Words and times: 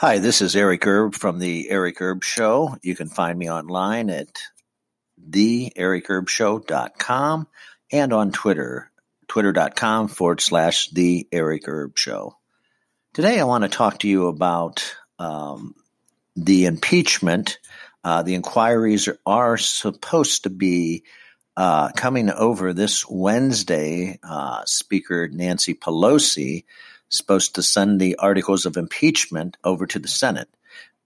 Hi, 0.00 0.20
this 0.20 0.42
is 0.42 0.54
Eric 0.54 0.86
Erb 0.86 1.16
from 1.16 1.40
the 1.40 1.68
Eric 1.68 2.00
Erb 2.00 2.22
Show. 2.22 2.76
You 2.82 2.94
can 2.94 3.08
find 3.08 3.36
me 3.36 3.50
online 3.50 4.10
at 4.10 4.28
theericerbshow.com 5.28 7.48
and 7.90 8.12
on 8.12 8.30
Twitter, 8.30 8.92
twitter.com 9.26 10.06
forward 10.06 10.40
slash 10.40 10.88
the 10.90 11.26
Eric 11.32 11.66
Erb 11.66 11.98
Show. 11.98 12.36
Today 13.12 13.40
I 13.40 13.44
want 13.44 13.64
to 13.64 13.68
talk 13.68 13.98
to 13.98 14.08
you 14.08 14.28
about 14.28 14.94
um, 15.18 15.74
the 16.36 16.66
impeachment. 16.66 17.58
Uh, 18.04 18.22
the 18.22 18.36
inquiries 18.36 19.08
are, 19.26 19.56
supposed 19.56 20.44
to 20.44 20.50
be 20.50 21.02
uh, 21.56 21.90
coming 21.90 22.30
over 22.30 22.72
this 22.72 23.04
Wednesday. 23.10 24.20
Uh, 24.22 24.62
Speaker 24.64 25.26
Nancy 25.26 25.74
Pelosi 25.74 26.66
supposed 27.08 27.54
to 27.54 27.62
send 27.62 28.00
the 28.00 28.16
articles 28.16 28.66
of 28.66 28.76
impeachment 28.76 29.56
over 29.64 29.86
to 29.86 29.98
the 29.98 30.08
Senate. 30.08 30.48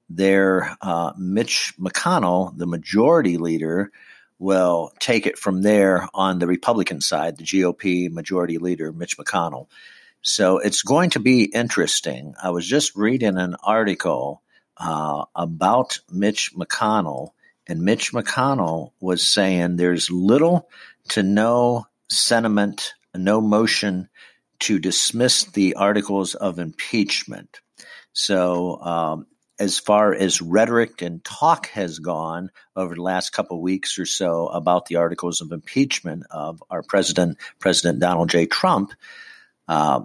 There, 0.08 0.76
uh, 0.80 1.12
Mitch 1.16 1.74
McConnell, 1.78 2.56
the 2.56 2.66
majority 2.66 3.38
leader, 3.38 3.90
will 4.38 4.92
take 4.98 5.26
it 5.26 5.38
from 5.38 5.62
there 5.62 6.08
on 6.12 6.38
the 6.38 6.46
Republican 6.46 7.00
side, 7.00 7.36
the 7.36 7.44
GOP 7.44 8.10
majority 8.10 8.58
leader, 8.58 8.92
Mitch 8.92 9.16
McConnell. 9.16 9.68
So 10.22 10.58
it's 10.58 10.82
going 10.82 11.10
to 11.10 11.20
be 11.20 11.44
interesting. 11.44 12.34
I 12.42 12.50
was 12.50 12.66
just 12.66 12.96
reading 12.96 13.38
an 13.38 13.56
article 13.62 14.42
uh, 14.76 15.24
about 15.34 15.98
Mitch 16.10 16.52
McConnell, 16.54 17.30
and 17.68 17.82
Mitch 17.82 18.12
McConnell 18.12 18.92
was 19.00 19.24
saying 19.24 19.76
there's 19.76 20.10
little 20.10 20.68
to 21.10 21.22
no 21.22 21.86
sentiment, 22.08 22.94
no 23.14 23.40
motion 23.40 24.08
to 24.62 24.78
dismiss 24.78 25.44
the 25.44 25.74
articles 25.74 26.34
of 26.34 26.58
impeachment. 26.58 27.60
So, 28.12 28.80
um, 28.80 29.26
as 29.58 29.78
far 29.78 30.12
as 30.12 30.42
rhetoric 30.42 31.02
and 31.02 31.22
talk 31.22 31.68
has 31.68 31.98
gone 31.98 32.50
over 32.74 32.94
the 32.94 33.02
last 33.02 33.30
couple 33.30 33.58
of 33.58 33.62
weeks 33.62 33.98
or 33.98 34.06
so 34.06 34.48
about 34.48 34.86
the 34.86 34.96
articles 34.96 35.40
of 35.40 35.52
impeachment 35.52 36.24
of 36.30 36.62
our 36.70 36.82
president, 36.82 37.38
President 37.58 38.00
Donald 38.00 38.30
J. 38.30 38.46
Trump, 38.46 38.92
uh, 39.68 40.00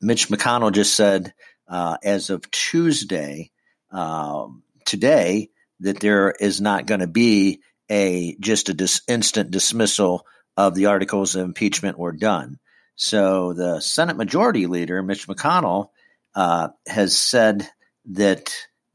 Mitch 0.00 0.28
McConnell 0.28 0.72
just 0.72 0.96
said 0.96 1.34
uh, 1.68 1.96
as 2.02 2.30
of 2.30 2.50
Tuesday, 2.50 3.50
uh, 3.90 4.46
today, 4.84 5.50
that 5.80 6.00
there 6.00 6.30
is 6.30 6.60
not 6.60 6.86
going 6.86 7.00
to 7.00 7.06
be 7.06 7.60
a 7.90 8.36
just 8.40 8.68
a 8.68 8.74
dis- 8.74 9.02
instant 9.08 9.50
dismissal 9.50 10.26
of 10.56 10.74
the 10.74 10.86
articles 10.86 11.34
of 11.34 11.44
impeachment 11.44 11.98
were 11.98 12.12
done. 12.12 12.58
So 12.96 13.52
the 13.52 13.80
Senate 13.80 14.16
Majority 14.16 14.66
Leader, 14.66 15.02
Mitch 15.02 15.26
McConnell, 15.26 15.88
uh, 16.34 16.68
has 16.86 17.16
said 17.16 17.68
that 18.12 18.54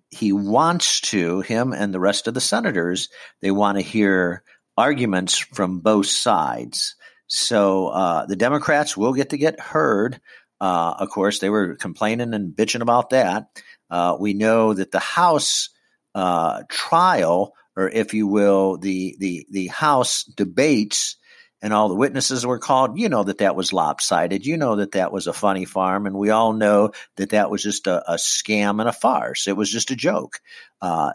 he 0.09 0.31
wants 0.31 1.01
to, 1.01 1.41
him 1.41 1.73
and 1.73 1.93
the 1.93 1.99
rest 1.99 2.27
of 2.27 2.33
the 2.33 2.41
senators, 2.41 3.09
they 3.41 3.51
want 3.51 3.77
to 3.77 3.83
hear 3.83 4.43
arguments 4.77 5.37
from 5.37 5.79
both 5.79 6.07
sides. 6.07 6.95
So 7.27 7.87
uh, 7.87 8.25
the 8.25 8.35
Democrats 8.35 8.95
will 8.95 9.13
get 9.13 9.31
to 9.31 9.37
get 9.37 9.59
heard. 9.59 10.21
Uh, 10.61 10.95
of 10.99 11.09
course, 11.09 11.39
they 11.39 11.49
were 11.49 11.75
complaining 11.75 12.33
and 12.33 12.55
bitching 12.55 12.81
about 12.81 13.09
that. 13.09 13.47
Uh, 13.89 14.17
we 14.19 14.33
know 14.33 14.73
that 14.73 14.91
the 14.91 14.99
House 14.99 15.69
uh, 16.15 16.63
trial, 16.69 17.53
or 17.75 17.89
if 17.89 18.13
you 18.13 18.27
will, 18.27 18.77
the 18.77 19.15
the 19.19 19.45
the 19.51 19.67
House 19.67 20.23
debates 20.23 21.17
and 21.61 21.73
all 21.73 21.89
the 21.89 21.95
witnesses 21.95 22.45
were 22.45 22.59
called, 22.59 22.99
you 22.99 23.09
know 23.09 23.23
that 23.23 23.39
that 23.39 23.55
was 23.55 23.73
lopsided. 23.73 24.45
You 24.45 24.57
know 24.57 24.75
that 24.77 24.91
that 24.91 25.11
was 25.11 25.27
a 25.27 25.33
funny 25.33 25.65
farm, 25.65 26.05
and 26.05 26.15
we 26.15 26.29
all 26.29 26.53
know 26.53 26.91
that 27.15 27.31
that 27.31 27.49
was 27.49 27.63
just 27.63 27.87
a, 27.87 28.13
a 28.13 28.15
scam 28.15 28.79
and 28.79 28.87
a 28.87 28.93
farce. 28.93 29.47
It 29.47 29.57
was 29.57 29.71
just 29.71 29.91
a 29.91 29.95
joke. 29.95 30.41
Uh, 30.81 31.11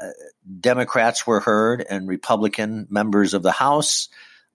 Democrats 0.60 1.26
were 1.26 1.40
heard, 1.40 1.84
and 1.88 2.08
Republican 2.08 2.86
members 2.90 3.34
of 3.34 3.42
the 3.42 3.52
House 3.52 4.08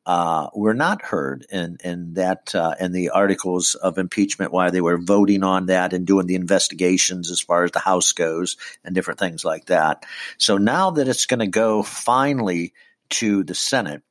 uh, 0.06 0.48
were 0.54 0.74
not 0.74 1.02
heard 1.02 1.46
in 1.52 1.78
in 1.84 2.14
that 2.14 2.54
uh, 2.54 2.76
in 2.80 2.92
the 2.92 3.10
articles 3.10 3.76
of 3.76 3.98
impeachment. 3.98 4.52
Why 4.52 4.70
they 4.70 4.82
were 4.82 4.98
voting 4.98 5.44
on 5.44 5.68
that 5.68 5.94
and 5.94 6.08
doing 6.08 6.28
the 6.28 6.36
investigations 6.36 7.32
as 7.32 7.42
far 7.42 7.64
as 7.64 7.72
the 7.72 7.80
House 7.80 8.12
goes, 8.12 8.58
and 8.84 8.94
different 8.94 9.20
things 9.20 9.46
like 9.46 9.66
that. 9.66 10.06
So 10.38 10.58
now 10.58 10.92
that 10.92 11.08
it's 11.08 11.28
going 11.28 11.40
to 11.40 11.48
go 11.48 11.84
finally 11.84 12.74
to 13.10 13.44
the 13.44 13.56
Senate 13.56 14.02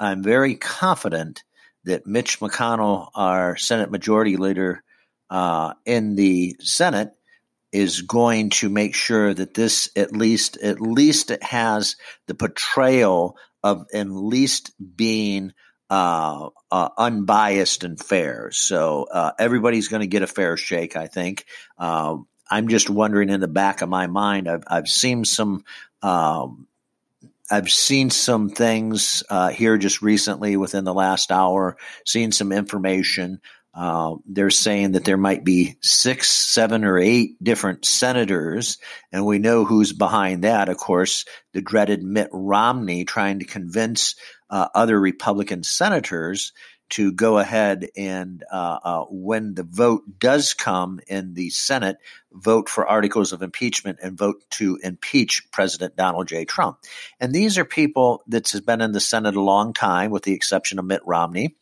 I'm 0.00 0.22
very 0.22 0.54
confident 0.56 1.44
that 1.84 2.06
Mitch 2.06 2.40
McConnell, 2.40 3.10
our 3.14 3.56
Senate 3.56 3.90
Majority 3.90 4.36
Leader 4.36 4.82
uh, 5.28 5.74
in 5.84 6.16
the 6.16 6.56
Senate, 6.60 7.12
is 7.70 8.02
going 8.02 8.50
to 8.50 8.68
make 8.68 8.94
sure 8.94 9.32
that 9.32 9.54
this 9.54 9.90
at 9.94 10.12
least 10.12 10.56
at 10.60 10.80
least 10.80 11.30
it 11.30 11.42
has 11.42 11.96
the 12.26 12.34
portrayal 12.34 13.36
of 13.62 13.86
at 13.94 14.08
least 14.08 14.72
being 14.96 15.52
uh, 15.88 16.48
uh, 16.70 16.88
unbiased 16.96 17.84
and 17.84 18.00
fair. 18.00 18.50
So 18.52 19.06
uh, 19.12 19.32
everybody's 19.38 19.88
going 19.88 20.00
to 20.00 20.06
get 20.08 20.22
a 20.22 20.26
fair 20.26 20.56
shake, 20.56 20.96
I 20.96 21.06
think. 21.06 21.44
Uh, 21.78 22.16
I'm 22.50 22.68
just 22.68 22.90
wondering 22.90 23.28
in 23.28 23.40
the 23.40 23.48
back 23.48 23.82
of 23.82 23.88
my 23.88 24.06
mind. 24.08 24.48
I've 24.48 24.64
I've 24.66 24.88
seen 24.88 25.24
some 25.24 25.64
um, 26.02 26.66
I've 27.50 27.70
seen 27.70 28.10
some 28.10 28.48
things 28.48 29.22
uh, 29.28 29.48
here 29.48 29.76
just 29.76 30.02
recently 30.02 30.56
within 30.56 30.84
the 30.84 30.94
last 30.94 31.32
hour, 31.32 31.76
seen 32.06 32.32
some 32.32 32.52
information. 32.52 33.40
Uh, 33.74 34.16
they're 34.26 34.50
saying 34.50 34.92
that 34.92 35.04
there 35.04 35.16
might 35.16 35.44
be 35.44 35.76
six, 35.80 36.28
seven, 36.28 36.84
or 36.84 36.98
eight 36.98 37.42
different 37.42 37.84
senators, 37.84 38.78
and 39.12 39.24
we 39.24 39.38
know 39.38 39.64
who's 39.64 39.92
behind 39.92 40.44
that. 40.44 40.68
Of 40.68 40.76
course, 40.76 41.24
the 41.52 41.60
dreaded 41.60 42.02
Mitt 42.02 42.30
Romney 42.32 43.04
trying 43.04 43.40
to 43.40 43.44
convince 43.44 44.16
uh, 44.48 44.68
other 44.74 44.98
Republican 44.98 45.62
senators 45.62 46.52
to 46.90 47.12
go 47.12 47.38
ahead 47.38 47.88
and, 47.96 48.44
uh, 48.50 48.78
uh, 48.82 49.04
when 49.10 49.54
the 49.54 49.62
vote 49.62 50.02
does 50.18 50.54
come 50.54 51.00
in 51.08 51.34
the 51.34 51.50
Senate, 51.50 51.98
vote 52.32 52.68
for 52.68 52.86
articles 52.86 53.32
of 53.32 53.42
impeachment 53.42 53.98
and 54.02 54.16
vote 54.16 54.42
to 54.50 54.78
impeach 54.82 55.50
President 55.50 55.96
Donald 55.96 56.28
J. 56.28 56.44
Trump. 56.44 56.78
And 57.18 57.32
these 57.32 57.58
are 57.58 57.64
people 57.64 58.22
that's 58.26 58.58
been 58.60 58.80
in 58.80 58.92
the 58.92 59.00
Senate 59.00 59.36
a 59.36 59.40
long 59.40 59.72
time, 59.72 60.10
with 60.10 60.22
the 60.22 60.34
exception 60.34 60.78
of 60.78 60.84
Mitt 60.84 61.02
Romney. 61.04 61.56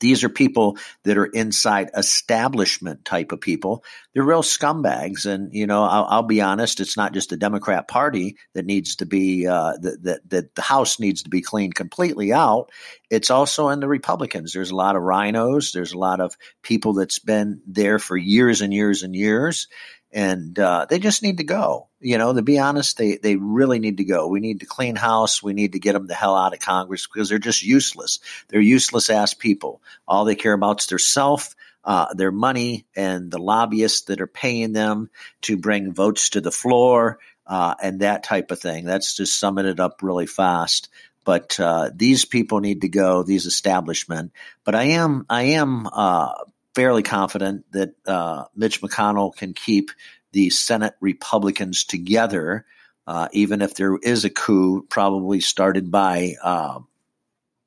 These 0.00 0.24
are 0.24 0.28
people 0.28 0.78
that 1.04 1.18
are 1.18 1.26
inside 1.26 1.90
establishment 1.96 3.04
type 3.04 3.32
of 3.32 3.40
people. 3.40 3.84
They're 4.14 4.22
real 4.22 4.42
scumbags. 4.42 5.26
And, 5.26 5.52
you 5.52 5.66
know, 5.66 5.82
I'll, 5.84 6.04
I'll 6.04 6.22
be 6.22 6.40
honest, 6.40 6.80
it's 6.80 6.96
not 6.96 7.12
just 7.12 7.30
the 7.30 7.36
Democrat 7.36 7.88
Party 7.88 8.36
that 8.54 8.66
needs 8.66 8.96
to 8.96 9.06
be, 9.06 9.46
uh, 9.46 9.72
that, 9.80 10.02
that, 10.02 10.30
that 10.30 10.54
the 10.54 10.62
House 10.62 11.00
needs 11.00 11.22
to 11.24 11.30
be 11.30 11.40
cleaned 11.40 11.74
completely 11.74 12.32
out. 12.32 12.70
It's 13.10 13.30
also 13.30 13.68
in 13.68 13.80
the 13.80 13.88
Republicans. 13.88 14.52
There's 14.52 14.70
a 14.70 14.76
lot 14.76 14.96
of 14.96 15.02
RINOs. 15.02 15.72
There's 15.72 15.92
a 15.92 15.98
lot 15.98 16.20
of 16.20 16.36
people 16.62 16.92
that's 16.94 17.18
been 17.18 17.62
there 17.66 17.98
for 17.98 18.16
years 18.16 18.60
and 18.60 18.72
years 18.72 19.02
and 19.02 19.14
years 19.14 19.68
and 20.12 20.58
uh, 20.58 20.86
they 20.88 20.98
just 20.98 21.22
need 21.22 21.38
to 21.38 21.44
go. 21.44 21.88
You 22.00 22.18
know, 22.18 22.32
to 22.32 22.42
be 22.42 22.58
honest, 22.58 22.96
they 22.96 23.16
they 23.16 23.36
really 23.36 23.78
need 23.78 23.98
to 23.98 24.04
go. 24.04 24.28
We 24.28 24.40
need 24.40 24.60
to 24.60 24.66
clean 24.66 24.96
house. 24.96 25.42
We 25.42 25.52
need 25.52 25.72
to 25.72 25.80
get 25.80 25.92
them 25.92 26.06
the 26.06 26.14
hell 26.14 26.36
out 26.36 26.54
of 26.54 26.60
Congress 26.60 27.06
because 27.06 27.28
they're 27.28 27.38
just 27.38 27.62
useless. 27.62 28.20
They're 28.48 28.60
useless 28.60 29.10
ass 29.10 29.34
people. 29.34 29.82
All 30.06 30.24
they 30.24 30.36
care 30.36 30.52
about 30.52 30.80
is 30.80 30.86
their 30.86 30.98
self. 30.98 31.54
Uh, 31.84 32.12
their 32.12 32.32
money 32.32 32.84
and 32.96 33.30
the 33.30 33.38
lobbyists 33.38 34.02
that 34.06 34.20
are 34.20 34.26
paying 34.26 34.74
them 34.74 35.08
to 35.40 35.56
bring 35.56 35.94
votes 35.94 36.30
to 36.30 36.40
the 36.40 36.50
floor 36.50 37.18
uh, 37.46 37.74
and 37.82 38.00
that 38.00 38.24
type 38.24 38.50
of 38.50 38.60
thing. 38.60 38.84
That's 38.84 39.16
just 39.16 39.40
summing 39.40 39.64
it 39.64 39.80
up 39.80 40.02
really 40.02 40.26
fast. 40.26 40.90
But 41.24 41.58
uh, 41.58 41.90
these 41.94 42.24
people 42.24 42.60
need 42.60 42.82
to 42.82 42.88
go. 42.88 43.22
These 43.22 43.46
establishment. 43.46 44.32
But 44.64 44.74
I 44.74 44.84
am 44.84 45.24
I 45.30 45.42
am 45.42 45.86
uh, 45.86 46.32
fairly 46.78 47.02
confident 47.02 47.64
that 47.72 47.90
uh, 48.06 48.44
Mitch 48.54 48.80
McConnell 48.80 49.34
can 49.34 49.52
keep 49.52 49.90
the 50.30 50.48
Senate 50.48 50.94
Republicans 51.00 51.82
together, 51.82 52.66
uh, 53.04 53.26
even 53.32 53.62
if 53.62 53.74
there 53.74 53.96
is 53.96 54.24
a 54.24 54.30
coup, 54.30 54.86
probably 54.88 55.40
started 55.40 55.90
by 55.90 56.34
uh, 56.40 56.78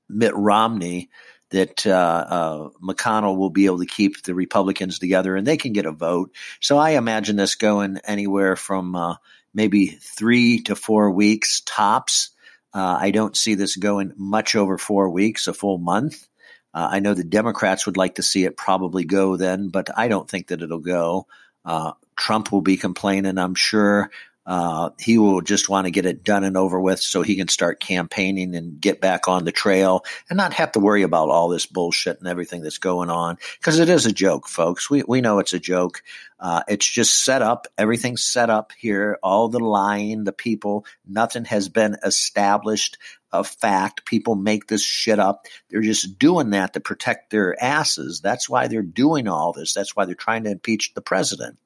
Mitt 0.07 0.33
Romney. 0.33 1.09
That 1.49 1.85
uh, 1.85 1.89
uh, 1.91 2.69
McConnell 2.81 3.35
will 3.35 3.49
be 3.49 3.65
able 3.65 3.79
to 3.79 3.85
keep 3.85 4.23
the 4.23 4.33
Republicans 4.33 4.97
together, 4.97 5.35
and 5.35 5.45
they 5.45 5.57
can 5.57 5.73
get 5.73 5.85
a 5.85 5.91
vote. 5.91 6.33
So 6.61 6.77
I 6.77 6.91
imagine 6.91 7.35
this 7.35 7.55
going 7.55 7.99
anywhere 8.05 8.55
from 8.55 8.95
uh, 8.95 9.15
maybe 9.53 9.87
three 9.87 10.61
to 10.61 10.77
four 10.77 11.11
weeks 11.11 11.61
tops. 11.65 12.29
I 12.73 13.11
don't 13.11 13.35
see 13.35 13.55
this 13.55 13.75
going 13.75 14.13
much 14.15 14.55
over 14.55 14.77
four 14.77 15.09
weeks, 15.09 15.47
a 15.47 15.53
full 15.53 15.77
month. 15.77 16.25
Uh, 16.73 16.89
I 16.91 16.99
know 16.99 17.13
the 17.13 17.23
Democrats 17.23 17.85
would 17.85 17.97
like 17.97 18.15
to 18.15 18.23
see 18.23 18.45
it 18.45 18.57
probably 18.57 19.03
go 19.03 19.37
then, 19.37 19.69
but 19.69 19.89
I 19.97 20.07
don't 20.07 20.29
think 20.29 20.47
that 20.47 20.61
it'll 20.61 20.79
go. 20.79 21.27
Uh, 21.65 21.93
Trump 22.15 22.51
will 22.51 22.61
be 22.61 22.77
complaining, 22.77 23.37
I'm 23.37 23.55
sure. 23.55 24.09
Uh, 24.43 24.89
he 24.99 25.19
will 25.19 25.41
just 25.41 25.69
want 25.69 25.85
to 25.85 25.91
get 25.91 26.07
it 26.07 26.23
done 26.23 26.43
and 26.43 26.57
over 26.57 26.79
with 26.79 26.99
so 26.99 27.21
he 27.21 27.35
can 27.35 27.47
start 27.47 27.79
campaigning 27.79 28.55
and 28.55 28.81
get 28.81 28.99
back 28.99 29.27
on 29.27 29.45
the 29.45 29.51
trail 29.51 30.03
and 30.29 30.37
not 30.37 30.53
have 30.53 30.71
to 30.71 30.79
worry 30.79 31.03
about 31.03 31.29
all 31.29 31.47
this 31.47 31.67
bullshit 31.67 32.17
and 32.17 32.27
everything 32.27 32.61
that's 32.61 32.79
going 32.79 33.11
on. 33.11 33.37
Because 33.59 33.77
it 33.77 33.87
is 33.87 34.07
a 34.07 34.11
joke, 34.11 34.47
folks. 34.47 34.89
We, 34.89 35.03
we 35.07 35.21
know 35.21 35.37
it's 35.37 35.53
a 35.53 35.59
joke. 35.59 36.01
Uh, 36.39 36.63
it's 36.67 36.89
just 36.89 37.23
set 37.23 37.43
up. 37.43 37.67
Everything's 37.77 38.23
set 38.23 38.49
up 38.49 38.71
here. 38.75 39.19
All 39.21 39.47
the 39.47 39.59
lying, 39.59 40.23
the 40.23 40.33
people, 40.33 40.85
nothing 41.07 41.45
has 41.45 41.69
been 41.69 41.97
established 42.03 42.97
of 43.31 43.47
fact. 43.47 44.05
People 44.05 44.35
make 44.35 44.67
this 44.67 44.83
shit 44.83 45.19
up. 45.19 45.45
They're 45.69 45.81
just 45.81 46.19
doing 46.19 46.51
that 46.51 46.73
to 46.73 46.79
protect 46.79 47.29
their 47.29 47.61
asses. 47.61 48.21
That's 48.21 48.49
why 48.49 48.67
they're 48.67 48.81
doing 48.81 49.27
all 49.27 49.53
this. 49.53 49.73
That's 49.73 49.95
why 49.95 50.05
they're 50.05 50.15
trying 50.15 50.43
to 50.45 50.51
impeach 50.51 50.93
the 50.93 51.01
president. 51.01 51.57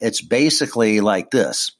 It's 0.00 0.20
basically 0.20 1.00
like 1.00 1.30
this 1.30 1.72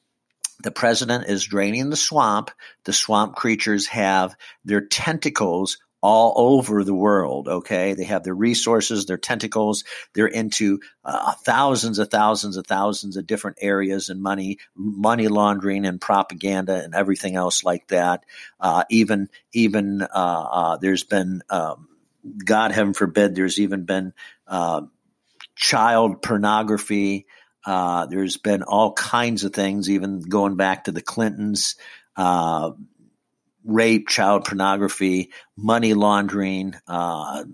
the 0.62 0.70
president 0.70 1.28
is 1.28 1.44
draining 1.44 1.90
the 1.90 1.96
swamp. 1.96 2.50
The 2.84 2.92
swamp 2.92 3.34
creatures 3.34 3.88
have 3.88 4.36
their 4.64 4.80
tentacles 4.80 5.78
all 6.02 6.34
over 6.36 6.82
the 6.82 6.94
world. 6.94 7.48
Okay. 7.48 7.94
They 7.94 8.04
have 8.04 8.24
their 8.24 8.34
resources, 8.34 9.06
their 9.06 9.16
tentacles. 9.16 9.84
They're 10.14 10.26
into 10.26 10.80
uh, 11.04 11.32
thousands 11.44 11.98
of 11.98 12.10
thousands 12.10 12.56
of 12.56 12.66
thousands 12.66 13.16
of 13.16 13.26
different 13.26 13.58
areas 13.60 14.08
and 14.08 14.20
money, 14.20 14.58
money 14.74 15.28
laundering 15.28 15.86
and 15.86 16.00
propaganda 16.00 16.82
and 16.82 16.94
everything 16.94 17.36
else 17.36 17.62
like 17.62 17.86
that. 17.88 18.24
Uh, 18.60 18.82
even, 18.90 19.28
even, 19.52 20.02
uh, 20.02 20.06
uh 20.12 20.76
there's 20.78 21.04
been, 21.04 21.42
um, 21.48 21.88
God 22.44 22.72
heaven 22.72 22.94
forbid, 22.94 23.34
there's 23.34 23.60
even 23.60 23.84
been, 23.84 24.12
uh, 24.46 24.82
child 25.54 26.20
pornography, 26.20 27.26
uh, 27.64 28.06
there's 28.06 28.36
been 28.36 28.64
all 28.64 28.92
kinds 28.92 29.44
of 29.44 29.52
things, 29.52 29.88
even 29.88 30.20
going 30.20 30.56
back 30.56 30.84
to 30.84 30.92
the 30.92 31.00
Clintons, 31.00 31.76
uh, 32.16 32.72
rape, 33.64 34.08
child 34.08 34.44
pornography, 34.44 35.30
money 35.56 35.94
laundering, 35.94 36.74
uh, 36.86 37.44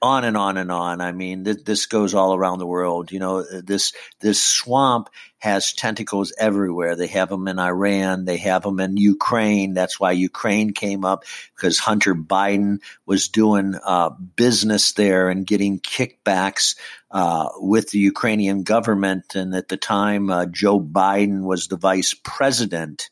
on 0.00 0.24
and 0.24 0.36
on 0.36 0.56
and 0.56 0.72
on. 0.72 1.00
I 1.00 1.12
mean, 1.12 1.44
th- 1.44 1.64
this 1.64 1.86
goes 1.86 2.14
all 2.14 2.34
around 2.34 2.58
the 2.58 2.66
world. 2.66 3.12
You 3.12 3.18
know, 3.18 3.42
this 3.42 3.92
this 4.20 4.42
swamp 4.42 5.10
has 5.38 5.72
tentacles 5.72 6.32
everywhere. 6.38 6.96
They 6.96 7.08
have 7.08 7.28
them 7.28 7.46
in 7.46 7.58
Iran. 7.58 8.24
They 8.24 8.38
have 8.38 8.62
them 8.62 8.80
in 8.80 8.96
Ukraine. 8.96 9.74
That's 9.74 10.00
why 10.00 10.12
Ukraine 10.12 10.72
came 10.72 11.04
up 11.04 11.24
because 11.54 11.78
Hunter 11.78 12.14
Biden 12.14 12.78
was 13.04 13.28
doing 13.28 13.74
uh, 13.84 14.10
business 14.10 14.92
there 14.92 15.28
and 15.28 15.46
getting 15.46 15.80
kickbacks 15.80 16.76
uh, 17.10 17.50
with 17.56 17.90
the 17.90 17.98
Ukrainian 17.98 18.62
government. 18.62 19.34
And 19.34 19.54
at 19.54 19.68
the 19.68 19.76
time, 19.76 20.30
uh, 20.30 20.46
Joe 20.46 20.80
Biden 20.80 21.42
was 21.42 21.68
the 21.68 21.76
vice 21.76 22.14
president 22.14 23.10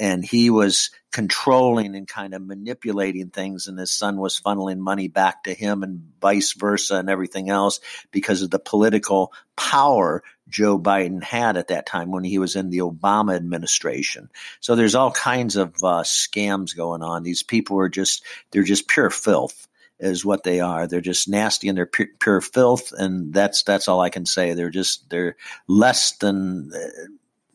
and 0.00 0.24
he 0.24 0.50
was 0.50 0.90
controlling 1.10 1.96
and 1.96 2.06
kind 2.06 2.34
of 2.34 2.42
manipulating 2.42 3.30
things 3.30 3.66
and 3.66 3.78
his 3.78 3.90
son 3.90 4.16
was 4.16 4.40
funneling 4.40 4.78
money 4.78 5.08
back 5.08 5.44
to 5.44 5.52
him 5.52 5.82
and 5.82 6.12
vice 6.20 6.52
versa 6.52 6.96
and 6.96 7.10
everything 7.10 7.50
else 7.50 7.80
because 8.12 8.42
of 8.42 8.50
the 8.50 8.58
political 8.58 9.32
power 9.56 10.22
Joe 10.48 10.78
Biden 10.78 11.22
had 11.22 11.56
at 11.56 11.68
that 11.68 11.86
time 11.86 12.10
when 12.10 12.24
he 12.24 12.38
was 12.38 12.56
in 12.56 12.70
the 12.70 12.78
Obama 12.78 13.36
administration. 13.36 14.30
So 14.60 14.74
there's 14.74 14.94
all 14.94 15.12
kinds 15.12 15.56
of 15.56 15.74
uh, 15.82 16.02
scams 16.02 16.76
going 16.76 17.02
on. 17.02 17.22
These 17.22 17.42
people 17.42 17.78
are 17.78 17.88
just 17.88 18.24
they're 18.50 18.62
just 18.62 18.88
pure 18.88 19.10
filth 19.10 19.68
is 19.98 20.24
what 20.24 20.44
they 20.44 20.60
are. 20.60 20.86
They're 20.86 21.00
just 21.00 21.28
nasty 21.28 21.68
and 21.68 21.76
they're 21.76 21.86
pure, 21.86 22.08
pure 22.18 22.40
filth 22.40 22.92
and 22.92 23.32
that's 23.32 23.62
that's 23.64 23.88
all 23.88 24.00
I 24.00 24.10
can 24.10 24.26
say. 24.26 24.54
They're 24.54 24.70
just 24.70 25.08
they're 25.10 25.36
less 25.66 26.12
than 26.18 26.72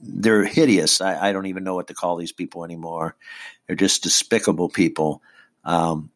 they're 0.07 0.45
hideous. 0.45 1.01
I, 1.01 1.29
I, 1.29 1.31
don't 1.31 1.47
even 1.47 1.63
know 1.63 1.75
what 1.75 1.87
to 1.87 1.93
call 1.93 2.15
these 2.15 2.31
people 2.31 2.63
anymore. 2.63 3.15
They're 3.67 3.75
just 3.75 4.03
despicable 4.03 4.69
people. 4.69 5.21
Um, 5.63 6.11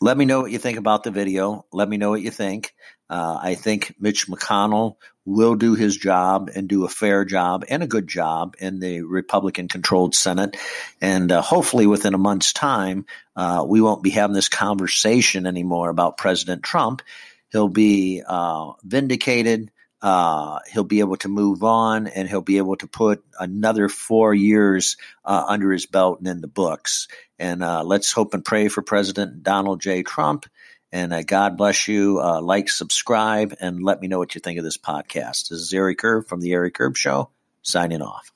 let 0.00 0.16
me 0.16 0.24
know 0.24 0.40
what 0.40 0.50
you 0.50 0.58
think 0.58 0.78
about 0.78 1.04
the 1.04 1.10
video. 1.10 1.66
Let 1.72 1.88
me 1.88 1.98
know 1.98 2.10
what 2.10 2.22
you 2.22 2.30
think. 2.30 2.74
Uh, 3.10 3.38
I 3.42 3.54
think 3.54 3.94
Mitch 3.98 4.28
McConnell 4.28 4.96
will 5.26 5.56
do 5.56 5.74
his 5.74 5.96
job 5.96 6.50
and 6.54 6.68
do 6.68 6.84
a 6.84 6.88
fair 6.88 7.24
job 7.24 7.64
and 7.68 7.82
a 7.82 7.86
good 7.86 8.08
job 8.08 8.56
in 8.58 8.80
the 8.80 9.02
Republican 9.02 9.68
controlled 9.68 10.14
Senate. 10.14 10.56
And 11.00 11.30
uh, 11.30 11.42
hopefully 11.42 11.86
within 11.86 12.14
a 12.14 12.18
month's 12.18 12.52
time, 12.52 13.04
uh, 13.36 13.64
we 13.66 13.80
won't 13.80 14.02
be 14.02 14.10
having 14.10 14.34
this 14.34 14.48
conversation 14.48 15.46
anymore 15.46 15.90
about 15.90 16.16
President 16.16 16.62
Trump. 16.62 17.02
He'll 17.50 17.68
be 17.68 18.22
uh, 18.26 18.72
vindicated 18.82 19.70
uh, 20.02 20.60
he'll 20.72 20.84
be 20.84 21.00
able 21.00 21.16
to 21.16 21.28
move 21.28 21.62
on 21.62 22.06
and 22.06 22.28
he'll 22.28 22.40
be 22.40 22.58
able 22.58 22.76
to 22.76 22.86
put 22.86 23.24
another 23.38 23.88
four 23.88 24.32
years 24.32 24.96
uh, 25.24 25.44
under 25.46 25.70
his 25.72 25.86
belt 25.86 26.18
and 26.18 26.28
in 26.28 26.40
the 26.40 26.48
books. 26.48 27.08
And 27.38 27.62
uh, 27.62 27.84
let's 27.84 28.12
hope 28.12 28.34
and 28.34 28.44
pray 28.44 28.68
for 28.68 28.82
President 28.82 29.42
Donald 29.42 29.80
J. 29.80 30.02
Trump. 30.02 30.46
And 30.92 31.12
uh, 31.12 31.22
God 31.22 31.56
bless 31.56 31.86
you. 31.86 32.20
Uh, 32.20 32.40
like, 32.40 32.68
subscribe, 32.68 33.54
and 33.60 33.82
let 33.82 34.00
me 34.00 34.08
know 34.08 34.18
what 34.18 34.34
you 34.34 34.40
think 34.40 34.58
of 34.58 34.64
this 34.64 34.78
podcast. 34.78 35.48
This 35.48 35.60
is 35.60 35.72
Eric 35.72 36.02
Erb 36.02 36.26
from 36.26 36.40
the 36.40 36.52
Eric 36.52 36.80
Erb 36.80 36.96
Show, 36.96 37.30
signing 37.62 38.02
off. 38.02 38.32